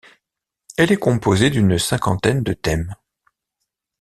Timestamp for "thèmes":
2.53-2.95